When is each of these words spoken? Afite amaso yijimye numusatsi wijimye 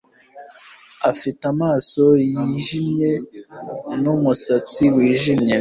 Afite 1.11 1.41
amaso 1.53 2.03
yijimye 2.29 3.11
numusatsi 4.01 4.83
wijimye 4.95 5.49